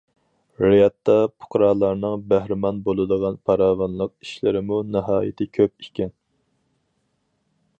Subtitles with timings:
[0.61, 6.15] رىيادتا پۇقرالارنىڭ بەھرىمەن بولىدىغان پاراۋانلىق ئىشلىرىمۇ ناھايىتى كۆپ ئىكەن.